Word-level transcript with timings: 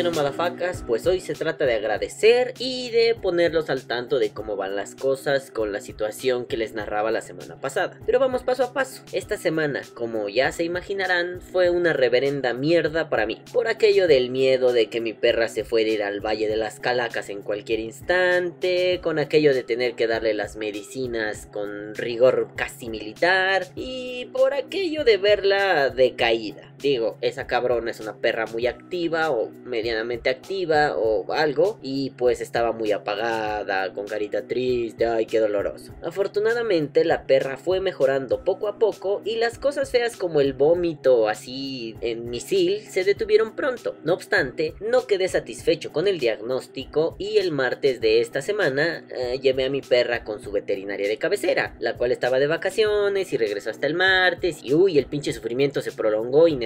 Bueno, 0.00 0.16
madafacas, 0.16 0.82
pues 0.86 1.06
hoy 1.06 1.20
se 1.20 1.34
trata 1.34 1.66
de 1.66 1.74
agradecer 1.74 2.54
y 2.58 2.88
de 2.88 3.14
ponerlos 3.14 3.68
al 3.68 3.86
tanto 3.86 4.18
de 4.18 4.30
cómo 4.30 4.56
van 4.56 4.74
las 4.74 4.94
cosas 4.94 5.50
con 5.50 5.72
la 5.72 5.82
situación 5.82 6.46
que 6.46 6.56
les 6.56 6.72
narraba 6.72 7.10
la 7.10 7.20
semana 7.20 7.60
pasada. 7.60 8.00
Pero 8.06 8.18
vamos 8.18 8.42
paso 8.42 8.64
a 8.64 8.72
paso. 8.72 9.02
Esta 9.12 9.36
semana, 9.36 9.82
como 9.92 10.30
ya 10.30 10.52
se 10.52 10.64
imaginarán, 10.64 11.42
fue 11.42 11.68
una 11.68 11.92
reverenda 11.92 12.54
mierda 12.54 13.10
para 13.10 13.26
mí. 13.26 13.42
Por 13.52 13.68
aquello 13.68 14.08
del 14.08 14.30
miedo 14.30 14.72
de 14.72 14.88
que 14.88 15.02
mi 15.02 15.12
perra 15.12 15.48
se 15.48 15.64
fuera 15.64 15.90
a 15.90 15.92
ir 15.92 16.02
al 16.02 16.24
Valle 16.24 16.48
de 16.48 16.56
las 16.56 16.80
Calacas 16.80 17.28
en 17.28 17.42
cualquier 17.42 17.80
instante, 17.80 19.00
con 19.02 19.18
aquello 19.18 19.52
de 19.52 19.64
tener 19.64 19.96
que 19.96 20.06
darle 20.06 20.32
las 20.32 20.56
medicinas 20.56 21.44
con 21.44 21.94
rigor 21.94 22.52
casi 22.56 22.88
militar 22.88 23.66
y 23.76 24.30
por 24.32 24.54
aquello 24.54 25.04
de 25.04 25.18
verla 25.18 25.90
decaída. 25.90 26.69
Digo, 26.80 27.18
esa 27.20 27.46
cabrona 27.46 27.90
es 27.90 28.00
una 28.00 28.16
perra 28.16 28.46
muy 28.46 28.66
activa 28.66 29.30
o 29.30 29.50
medianamente 29.64 30.30
activa 30.30 30.96
o 30.96 31.30
algo 31.32 31.78
y 31.82 32.10
pues 32.10 32.40
estaba 32.40 32.72
muy 32.72 32.92
apagada, 32.92 33.92
con 33.92 34.06
carita 34.06 34.46
triste, 34.46 35.06
ay 35.06 35.26
qué 35.26 35.40
doloroso. 35.40 35.94
Afortunadamente 36.02 37.04
la 37.04 37.26
perra 37.26 37.56
fue 37.56 37.80
mejorando 37.80 38.44
poco 38.44 38.68
a 38.68 38.78
poco 38.78 39.20
y 39.24 39.36
las 39.36 39.58
cosas 39.58 39.90
feas 39.90 40.16
como 40.16 40.40
el 40.40 40.54
vómito 40.54 41.28
así 41.28 41.96
en 42.00 42.30
misil 42.30 42.80
se 42.88 43.04
detuvieron 43.04 43.54
pronto. 43.54 43.96
No 44.04 44.14
obstante, 44.14 44.74
no 44.80 45.06
quedé 45.06 45.28
satisfecho 45.28 45.92
con 45.92 46.08
el 46.08 46.18
diagnóstico 46.18 47.16
y 47.18 47.38
el 47.38 47.52
martes 47.52 48.00
de 48.00 48.20
esta 48.20 48.40
semana 48.40 49.04
eh, 49.10 49.38
llevé 49.40 49.64
a 49.64 49.70
mi 49.70 49.82
perra 49.82 50.24
con 50.24 50.42
su 50.42 50.50
veterinaria 50.50 51.08
de 51.08 51.18
cabecera, 51.18 51.76
la 51.78 51.96
cual 51.96 52.12
estaba 52.12 52.38
de 52.38 52.46
vacaciones 52.46 53.32
y 53.32 53.36
regresó 53.36 53.70
hasta 53.70 53.86
el 53.86 53.94
martes 53.94 54.60
y 54.62 54.74
uy, 54.74 54.98
el 54.98 55.06
pinche 55.06 55.32
sufrimiento 55.32 55.82
se 55.82 55.92
prolongó 55.92 56.48
y 56.48 56.56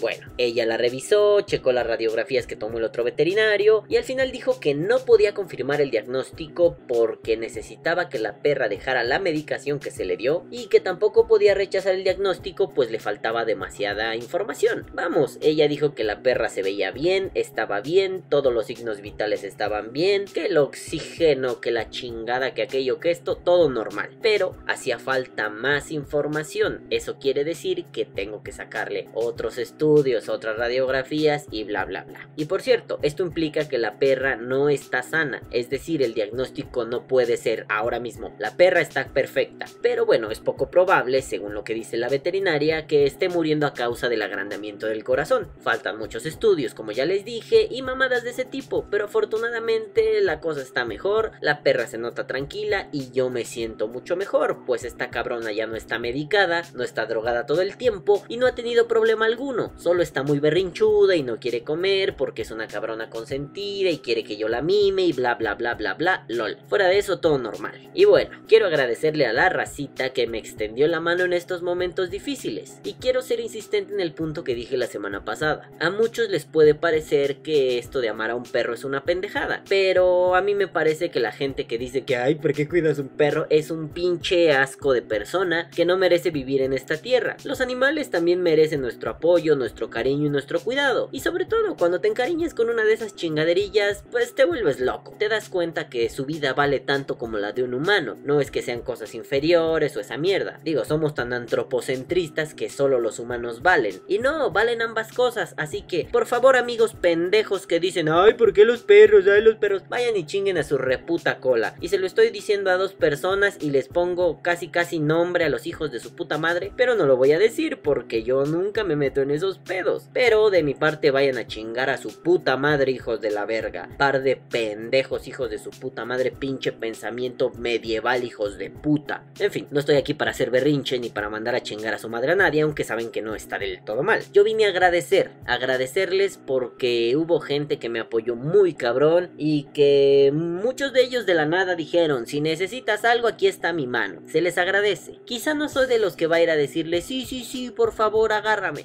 Bueno, 0.00 0.32
ella 0.38 0.66
la 0.66 0.76
revisó, 0.76 1.40
checó 1.40 1.72
las 1.72 1.86
radiografías 1.86 2.46
que 2.46 2.56
tomó 2.56 2.78
el 2.78 2.84
otro 2.84 3.04
veterinario 3.04 3.84
y 3.88 3.96
al 3.96 4.04
final 4.04 4.30
dijo 4.30 4.60
que 4.60 4.74
no 4.74 4.98
podía 5.00 5.34
confirmar 5.34 5.80
el 5.80 5.90
diagnóstico 5.90 6.76
porque 6.86 7.36
necesitaba 7.36 8.08
que 8.08 8.18
la 8.18 8.42
perra 8.42 8.68
dejara 8.68 9.04
la 9.04 9.18
medicación 9.18 9.78
que 9.78 9.90
se 9.90 10.04
le 10.04 10.16
dio 10.16 10.44
y 10.50 10.66
que 10.66 10.80
tampoco 10.80 11.26
podía 11.26 11.54
rechazar 11.54 11.94
el 11.94 12.04
diagnóstico 12.04 12.72
pues 12.74 12.90
le 12.90 12.98
faltaba 12.98 13.44
demasiada 13.44 14.16
información. 14.16 14.86
Vamos, 14.92 15.38
ella 15.40 15.68
dijo 15.68 15.94
que 15.94 16.04
la 16.04 16.22
perra 16.22 16.48
se 16.48 16.62
veía 16.62 16.90
bien, 16.90 17.30
estaba 17.34 17.80
bien, 17.80 18.24
todos 18.28 18.52
los 18.52 18.66
signos 18.66 19.00
vitales 19.00 19.44
estaban 19.44 19.92
bien, 19.92 20.24
que 20.26 20.46
el 20.46 20.58
oxígeno, 20.58 21.60
que 21.60 21.70
la 21.70 21.90
chingada, 21.90 22.54
que 22.54 22.62
aquello, 22.62 23.00
que 23.00 23.10
esto, 23.10 23.36
todo 23.36 23.70
normal. 23.70 24.10
Pero 24.22 24.56
hacía 24.66 24.98
falta 24.98 25.48
más 25.48 25.90
información. 25.90 26.86
Eso 26.90 27.18
quiere 27.18 27.44
decir 27.44 27.86
que 27.92 28.04
tengo 28.04 28.42
que 28.42 28.52
sacarle 28.52 29.08
otros 29.16 29.58
estudios, 29.58 30.28
otras 30.28 30.56
radiografías 30.56 31.46
y 31.50 31.64
bla 31.64 31.84
bla 31.84 32.04
bla. 32.04 32.30
Y 32.36 32.44
por 32.44 32.62
cierto, 32.62 32.98
esto 33.02 33.22
implica 33.22 33.68
que 33.68 33.78
la 33.78 33.98
perra 33.98 34.36
no 34.36 34.68
está 34.68 35.02
sana, 35.02 35.42
es 35.50 35.70
decir, 35.70 36.02
el 36.02 36.14
diagnóstico 36.14 36.84
no 36.84 37.06
puede 37.06 37.36
ser 37.36 37.66
ahora 37.68 37.98
mismo, 37.98 38.34
la 38.38 38.56
perra 38.56 38.80
está 38.80 39.06
perfecta, 39.08 39.66
pero 39.82 40.06
bueno, 40.06 40.30
es 40.30 40.40
poco 40.40 40.70
probable, 40.70 41.22
según 41.22 41.54
lo 41.54 41.64
que 41.64 41.74
dice 41.74 41.96
la 41.96 42.08
veterinaria, 42.08 42.86
que 42.86 43.06
esté 43.06 43.28
muriendo 43.28 43.66
a 43.66 43.74
causa 43.74 44.08
del 44.08 44.22
agrandamiento 44.22 44.86
del 44.86 45.04
corazón. 45.04 45.48
Faltan 45.60 45.98
muchos 45.98 46.26
estudios, 46.26 46.74
como 46.74 46.92
ya 46.92 47.06
les 47.06 47.24
dije, 47.24 47.68
y 47.70 47.82
mamadas 47.82 48.24
de 48.24 48.30
ese 48.30 48.44
tipo, 48.44 48.86
pero 48.90 49.06
afortunadamente 49.06 50.20
la 50.20 50.40
cosa 50.40 50.62
está 50.62 50.84
mejor, 50.84 51.32
la 51.40 51.62
perra 51.62 51.86
se 51.86 51.98
nota 51.98 52.26
tranquila 52.26 52.88
y 52.92 53.10
yo 53.10 53.30
me 53.30 53.44
siento 53.44 53.88
mucho 53.88 54.16
mejor, 54.16 54.64
pues 54.66 54.84
esta 54.84 55.10
cabrona 55.10 55.52
ya 55.52 55.66
no 55.66 55.76
está 55.76 55.98
medicada, 55.98 56.62
no 56.74 56.82
está 56.82 57.06
drogada 57.06 57.46
todo 57.46 57.62
el 57.62 57.76
tiempo 57.76 58.24
y 58.28 58.36
no 58.36 58.46
ha 58.46 58.54
tenido 58.54 58.88
problema 59.06 59.26
alguno, 59.26 59.72
solo 59.76 60.02
está 60.02 60.24
muy 60.24 60.40
berrinchuda 60.40 61.14
y 61.14 61.22
no 61.22 61.38
quiere 61.38 61.62
comer 61.62 62.16
porque 62.16 62.42
es 62.42 62.50
una 62.50 62.66
cabrona 62.66 63.08
consentida 63.08 63.88
y 63.88 63.98
quiere 63.98 64.24
que 64.24 64.36
yo 64.36 64.48
la 64.48 64.62
mime 64.62 65.02
y 65.02 65.12
bla 65.12 65.36
bla 65.36 65.54
bla 65.54 65.74
bla 65.74 65.94
bla, 65.94 66.24
lol. 66.26 66.58
Fuera 66.66 66.88
de 66.88 66.98
eso 66.98 67.20
todo 67.20 67.38
normal. 67.38 67.88
Y 67.94 68.04
bueno, 68.04 68.30
quiero 68.48 68.66
agradecerle 68.66 69.26
a 69.26 69.32
la 69.32 69.48
racita 69.48 70.12
que 70.12 70.26
me 70.26 70.38
extendió 70.38 70.88
la 70.88 70.98
mano 70.98 71.22
en 71.22 71.34
estos 71.34 71.62
momentos 71.62 72.10
difíciles. 72.10 72.80
Y 72.82 72.94
quiero 72.94 73.22
ser 73.22 73.38
insistente 73.38 73.94
en 73.94 74.00
el 74.00 74.12
punto 74.12 74.42
que 74.42 74.56
dije 74.56 74.76
la 74.76 74.88
semana 74.88 75.24
pasada. 75.24 75.70
A 75.78 75.90
muchos 75.90 76.28
les 76.28 76.44
puede 76.44 76.74
parecer 76.74 77.42
que 77.42 77.78
esto 77.78 78.00
de 78.00 78.08
amar 78.08 78.30
a 78.30 78.34
un 78.34 78.42
perro 78.42 78.74
es 78.74 78.82
una 78.82 79.04
pendejada, 79.04 79.62
pero 79.68 80.34
a 80.34 80.42
mí 80.42 80.56
me 80.56 80.66
parece 80.66 81.12
que 81.12 81.20
la 81.20 81.30
gente 81.30 81.68
que 81.68 81.78
dice 81.78 82.02
que 82.02 82.16
ay, 82.16 82.34
¿por 82.34 82.52
qué 82.54 82.68
cuidas 82.68 82.98
un 82.98 83.06
perro? 83.06 83.46
es 83.50 83.70
un 83.70 83.88
pinche 83.88 84.50
asco 84.50 84.92
de 84.92 85.02
persona 85.02 85.70
que 85.70 85.84
no 85.84 85.96
merece 85.96 86.32
vivir 86.32 86.62
en 86.62 86.72
esta 86.72 86.96
tierra. 86.96 87.36
Los 87.44 87.60
animales 87.60 88.10
también 88.10 88.42
merecen 88.42 88.80
nuestro 88.80 88.95
apoyo, 89.04 89.56
nuestro 89.56 89.90
cariño 89.90 90.26
y 90.26 90.30
nuestro 90.30 90.60
cuidado. 90.60 91.08
Y 91.12 91.20
sobre 91.20 91.44
todo 91.44 91.76
cuando 91.76 92.00
te 92.00 92.08
encariñes 92.08 92.54
con 92.54 92.70
una 92.70 92.84
de 92.84 92.92
esas 92.92 93.14
chingaderillas, 93.14 94.04
pues 94.10 94.34
te 94.34 94.44
vuelves 94.44 94.80
loco. 94.80 95.14
Te 95.18 95.28
das 95.28 95.48
cuenta 95.48 95.88
que 95.88 96.08
su 96.08 96.24
vida 96.24 96.54
vale 96.54 96.80
tanto 96.80 97.18
como 97.18 97.38
la 97.38 97.52
de 97.52 97.62
un 97.62 97.74
humano. 97.74 98.16
No 98.24 98.40
es 98.40 98.50
que 98.50 98.62
sean 98.62 98.80
cosas 98.80 99.14
inferiores 99.14 99.96
o 99.96 100.00
esa 100.00 100.16
mierda. 100.16 100.60
Digo, 100.64 100.84
somos 100.84 101.14
tan 101.14 101.32
antropocentristas 101.32 102.54
que 102.54 102.70
solo 102.70 103.00
los 103.00 103.18
humanos 103.18 103.62
valen. 103.62 104.00
Y 104.08 104.18
no, 104.18 104.50
valen 104.50 104.82
ambas 104.82 105.12
cosas. 105.12 105.54
Así 105.56 105.82
que, 105.82 106.08
por 106.10 106.26
favor, 106.26 106.56
amigos 106.56 106.94
pendejos 106.94 107.66
que 107.66 107.80
dicen, 107.80 108.08
ay, 108.08 108.34
¿por 108.34 108.52
qué 108.52 108.64
los 108.64 108.82
perros? 108.82 109.26
Ay, 109.26 109.42
los 109.42 109.56
perros. 109.56 109.82
Vayan 109.88 110.16
y 110.16 110.26
chinguen 110.26 110.58
a 110.58 110.62
su 110.62 110.78
reputa 110.78 111.38
cola. 111.38 111.74
Y 111.80 111.88
se 111.88 111.98
lo 111.98 112.06
estoy 112.06 112.30
diciendo 112.30 112.70
a 112.70 112.76
dos 112.76 112.92
personas 112.94 113.58
y 113.60 113.70
les 113.70 113.88
pongo 113.88 114.42
casi 114.42 114.68
casi 114.68 114.98
nombre 114.98 115.44
a 115.44 115.48
los 115.48 115.66
hijos 115.66 115.90
de 115.92 116.00
su 116.00 116.14
puta 116.14 116.38
madre. 116.38 116.72
Pero 116.76 116.94
no 116.94 117.06
lo 117.06 117.16
voy 117.16 117.32
a 117.32 117.38
decir 117.38 117.80
porque 117.82 118.22
yo 118.22 118.44
nunca 118.44 118.75
me 118.84 118.96
meto 118.96 119.20
en 119.22 119.30
esos 119.30 119.58
pedos. 119.58 120.08
Pero 120.12 120.50
de 120.50 120.62
mi 120.62 120.74
parte 120.74 121.10
vayan 121.10 121.38
a 121.38 121.46
chingar 121.46 121.90
a 121.90 121.98
su 121.98 122.22
puta 122.22 122.56
madre, 122.56 122.92
hijos 122.92 123.20
de 123.20 123.30
la 123.30 123.44
verga. 123.44 123.88
Par 123.96 124.22
de 124.22 124.36
pendejos, 124.36 125.28
hijos 125.28 125.50
de 125.50 125.58
su 125.58 125.70
puta 125.70 126.04
madre, 126.04 126.30
pinche 126.30 126.72
pensamiento 126.72 127.50
medieval, 127.58 128.24
hijos 128.24 128.58
de 128.58 128.70
puta. 128.70 129.24
En 129.38 129.50
fin, 129.50 129.66
no 129.70 129.80
estoy 129.80 129.96
aquí 129.96 130.14
para 130.14 130.30
hacer 130.30 130.50
berrinche 130.50 130.98
ni 130.98 131.10
para 131.10 131.30
mandar 131.30 131.54
a 131.54 131.62
chingar 131.62 131.94
a 131.94 131.98
su 131.98 132.08
madre 132.08 132.32
a 132.32 132.36
nadie, 132.36 132.62
aunque 132.62 132.84
saben 132.84 133.10
que 133.10 133.22
no 133.22 133.34
está 133.34 133.58
del 133.58 133.84
todo 133.84 134.02
mal. 134.02 134.22
Yo 134.32 134.44
vine 134.44 134.66
a 134.66 134.68
agradecer, 134.68 135.30
agradecerles 135.46 136.38
porque 136.38 137.14
hubo 137.16 137.40
gente 137.40 137.78
que 137.78 137.88
me 137.88 138.00
apoyó 138.00 138.36
muy 138.36 138.74
cabrón 138.74 139.30
y 139.36 139.64
que 139.74 140.30
muchos 140.32 140.92
de 140.92 141.02
ellos 141.02 141.26
de 141.26 141.34
la 141.34 141.46
nada 141.46 141.74
dijeron, 141.74 142.26
si 142.26 142.40
necesitas 142.40 143.04
algo 143.04 143.28
aquí 143.28 143.46
está 143.46 143.72
mi 143.72 143.86
mano. 143.86 144.22
Se 144.26 144.40
les 144.40 144.58
agradece. 144.58 145.20
Quizá 145.24 145.54
no 145.54 145.68
soy 145.68 145.86
de 145.86 145.98
los 145.98 146.16
que 146.16 146.26
va 146.26 146.36
a 146.36 146.42
ir 146.42 146.50
a 146.50 146.56
decirles, 146.56 147.04
sí, 147.04 147.24
sí, 147.26 147.44
sí, 147.44 147.70
por 147.70 147.92
favor 147.92 148.32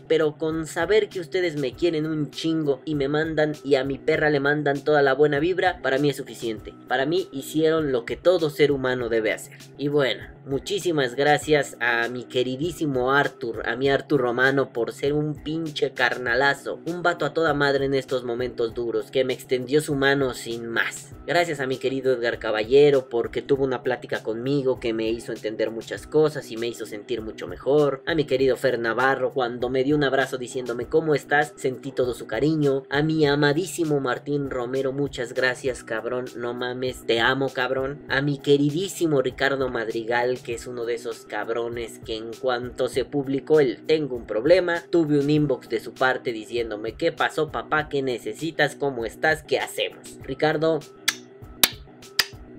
pero 0.08 0.38
con 0.38 0.68
saber 0.68 1.10
que 1.10 1.20
ustedes 1.20 1.56
me 1.56 1.74
quieren 1.74 2.06
un 2.06 2.32
chingo 2.32 2.82
y 2.86 2.96
me 2.96 3.08
mandan 3.08 3.54
y 3.64 3.76
a 3.76 3.84
mi 3.84 3.98
perra 3.98 4.30
le 4.30 4.40
mandan 4.40 4.84
toda 4.84 5.02
la 5.02 5.14
buena 5.14 5.40
vibra, 5.40 5.82
para 5.82 5.98
mí 5.98 6.10
es 6.10 6.18
suficiente. 6.18 6.74
Para 6.88 7.06
mí 7.06 7.28
hicieron 7.32 7.92
lo 7.92 8.06
que 8.06 8.18
todo 8.18 8.50
ser 8.50 8.72
humano 8.72 9.10
debe 9.10 9.34
hacer. 9.34 9.58
Y 9.78 9.88
bueno, 9.88 10.24
muchísimas 10.46 11.16
gracias 11.16 11.78
a 11.80 12.08
mi 12.08 12.24
queridísimo 12.24 13.12
Arthur, 13.12 13.68
a 13.68 13.76
mi 13.76 13.90
Arthur 13.90 14.22
Romano 14.22 14.72
por 14.74 14.92
ser 14.92 15.14
un 15.14 15.36
pinche 15.36 15.92
carnalazo, 15.92 16.80
un 16.86 17.04
vato 17.04 17.26
a 17.26 17.34
toda 17.34 17.54
madre 17.54 17.86
en 17.86 17.94
estos 17.94 18.24
momentos 18.24 18.74
duros, 18.74 19.12
que 19.12 19.24
me 19.24 19.34
extendió 19.34 19.82
su 19.82 19.96
mano 19.96 20.34
sin 20.34 20.68
más. 20.68 21.14
Gracias 21.28 21.60
a 21.60 21.68
mi 21.68 21.78
querido 21.78 22.14
Edgar 22.14 22.40
Caballero 22.40 23.08
porque 23.08 23.42
tuvo 23.42 23.64
una 23.64 23.84
plática 23.84 24.24
conmigo 24.24 24.80
que 24.80 24.92
me 24.92 25.10
hizo 25.10 25.32
entender 25.32 25.70
muchas 25.70 26.08
cosas 26.08 26.50
y 26.52 26.58
me 26.58 26.68
hizo 26.68 26.86
sentir 26.86 27.22
mucho 27.22 27.48
mejor. 27.48 28.02
A 28.08 28.16
mi 28.16 28.26
querido 28.26 28.58
Fer 28.58 28.80
Navarro 28.80 29.32
cuando 29.32 29.70
me 29.70 29.84
dio 29.84 29.96
un 29.96 30.04
abrazo 30.04 30.38
diciéndome 30.38 30.88
cómo 30.88 31.14
estás, 31.14 31.54
sentí 31.56 31.92
todo 31.92 32.14
su 32.16 32.26
cariño. 32.26 32.84
A 32.90 33.04
mi 33.04 33.28
amadísimo 33.28 34.00
Martín 34.00 34.50
Romero, 34.50 34.94
muchas 34.94 35.34
gracias 35.34 35.84
cabrón, 35.84 36.26
no 36.36 36.54
mames, 36.56 37.06
te 37.06 37.20
amo 37.20 37.50
cabrón. 37.50 38.04
A 38.10 38.22
mi 38.22 38.40
queridísimo 38.40 39.22
Ricardo 39.22 39.70
Madrigal 39.70 40.31
que 40.40 40.54
es 40.54 40.68
uno 40.68 40.86
de 40.86 40.96
esos 40.96 41.26
cabrones 41.26 42.00
que 42.06 42.16
en 42.16 42.32
cuanto 42.34 42.88
se 42.88 43.06
publicó 43.06 43.60
el 43.60 43.86
tengo 43.86 44.16
un 44.16 44.26
problema, 44.26 44.84
tuve 44.90 45.20
un 45.20 45.30
inbox 45.30 45.70
de 45.70 45.80
su 45.80 45.94
parte 45.94 46.32
diciéndome 46.32 46.94
qué 46.94 47.12
pasó 47.12 47.52
papá, 47.52 47.90
qué 47.90 48.02
necesitas, 48.02 48.76
cómo 48.76 49.06
estás, 49.06 49.44
qué 49.44 49.60
hacemos. 49.60 50.18
Ricardo, 50.24 50.80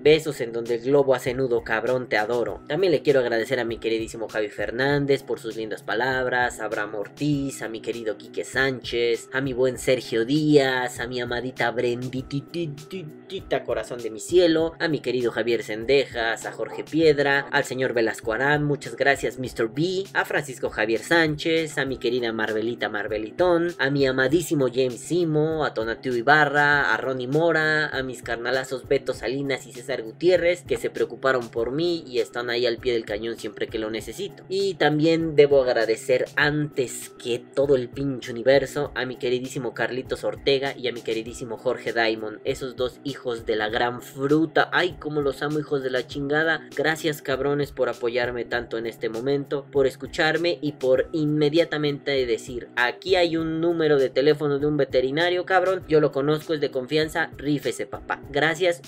Besos 0.03 0.41
en 0.41 0.51
donde 0.51 0.75
el 0.75 0.81
globo 0.81 1.15
hace 1.15 1.33
nudo, 1.33 1.63
cabrón, 1.63 2.09
te 2.09 2.17
adoro. 2.17 2.59
También 2.67 2.91
le 2.91 3.01
quiero 3.01 3.21
agradecer 3.21 3.61
a 3.61 3.63
mi 3.63 3.77
queridísimo 3.77 4.27
Javi 4.27 4.49
Fernández 4.49 5.23
por 5.23 5.39
sus 5.39 5.55
lindas 5.55 5.81
palabras, 5.81 6.59
a 6.59 6.65
Abraham 6.65 6.95
Ortiz, 6.95 7.61
a 7.61 7.69
mi 7.69 7.79
querido 7.79 8.17
Quique 8.17 8.43
Sánchez, 8.43 9.29
a 9.31 9.39
mi 9.39 9.53
buen 9.53 9.77
Sergio 9.77 10.25
Díaz, 10.25 10.99
a 10.99 11.07
mi 11.07 11.21
amadita 11.21 11.71
Brendititita 11.71 13.63
Corazón 13.63 14.01
de 14.03 14.09
mi 14.09 14.19
Cielo, 14.19 14.73
a 14.77 14.89
mi 14.89 14.99
querido 14.99 15.31
Javier 15.31 15.63
Sendejas, 15.63 16.45
a 16.45 16.51
Jorge 16.51 16.83
Piedra, 16.83 17.47
al 17.51 17.63
señor 17.63 17.93
Velasco 17.93 18.33
Arán, 18.33 18.65
muchas 18.65 18.97
gracias 18.97 19.39
Mr. 19.39 19.69
B, 19.73 20.03
a 20.13 20.25
Francisco 20.25 20.69
Javier 20.69 20.99
Sánchez, 20.99 21.77
a 21.77 21.85
mi 21.85 21.95
querida 21.97 22.33
Marvelita 22.33 22.89
Marvelitón, 22.89 23.73
a 23.79 23.89
mi 23.89 24.05
amadísimo 24.05 24.67
James 24.67 24.99
Simo, 24.99 25.63
a 25.63 25.73
Tonatiu 25.73 26.13
Ibarra, 26.13 26.93
a 26.93 26.97
Ronnie 26.97 27.29
Mora, 27.29 27.87
a 27.87 28.03
mis 28.03 28.21
carnalazos 28.21 28.85
Beto 28.85 29.13
Salinas 29.13 29.65
y 29.65 29.71
César 29.71 29.92
César 29.93 30.03
Gutiérrez, 30.03 30.63
que 30.63 30.77
se 30.77 30.89
preocuparon 30.89 31.49
por 31.49 31.71
mí 31.71 32.03
y 32.07 32.19
están 32.19 32.49
ahí 32.49 32.65
al 32.65 32.77
pie 32.77 32.93
del 32.93 33.05
cañón 33.05 33.37
siempre 33.37 33.67
que 33.67 33.77
lo 33.77 33.91
necesito. 33.91 34.43
Y 34.49 34.73
también 34.75 35.35
debo 35.35 35.61
agradecer 35.61 36.25
antes 36.35 37.11
que 37.21 37.39
todo 37.39 37.75
el 37.75 37.89
pinche 37.89 38.31
universo 38.31 38.91
a 38.95 39.05
mi 39.05 39.17
queridísimo 39.17 39.73
Carlitos 39.73 40.23
Ortega 40.23 40.75
y 40.75 40.87
a 40.87 40.91
mi 40.91 41.01
queridísimo 41.01 41.57
Jorge 41.57 41.93
Daimon, 41.93 42.39
esos 42.43 42.75
dos 42.75 42.99
hijos 43.03 43.45
de 43.45 43.55
la 43.55 43.69
gran 43.69 44.01
fruta. 44.01 44.69
Ay, 44.73 44.95
como 44.99 45.21
los 45.21 45.43
amo, 45.43 45.59
hijos 45.59 45.83
de 45.83 45.91
la 45.91 46.07
chingada. 46.07 46.67
Gracias, 46.75 47.21
cabrones, 47.21 47.71
por 47.71 47.89
apoyarme 47.89 48.45
tanto 48.45 48.77
en 48.77 48.87
este 48.87 49.09
momento, 49.09 49.65
por 49.71 49.85
escucharme 49.85 50.57
y 50.61 50.73
por 50.73 51.09
inmediatamente 51.11 52.25
decir: 52.25 52.69
aquí 52.75 53.15
hay 53.15 53.37
un 53.37 53.61
número 53.61 53.99
de 53.99 54.09
teléfono 54.09 54.57
de 54.57 54.65
un 54.65 54.77
veterinario, 54.77 55.45
cabrón. 55.45 55.83
Yo 55.87 55.99
lo 55.99 56.11
conozco, 56.11 56.53
es 56.53 56.61
de 56.61 56.71
confianza. 56.71 57.29
Rífese, 57.37 57.85
papá. 57.85 58.21
Gracias. 58.31 58.81